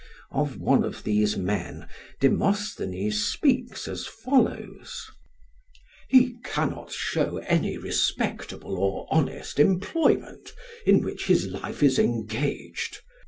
Of 0.31 0.57
one 0.57 0.83
of 0.83 1.03
these 1.03 1.37
men 1.37 1.87
Demosthenes 2.19 3.23
speaks 3.23 3.87
as 3.87 4.07
follows: 4.07 5.05
"He 6.09 6.37
cannot 6.43 6.91
show 6.91 7.37
any 7.45 7.77
respectable 7.77 8.79
or 8.79 9.05
honest 9.11 9.59
employment 9.59 10.53
in 10.87 11.03
which 11.03 11.27
his 11.27 11.45
life 11.49 11.83
is 11.83 11.99
engaged. 11.99 12.97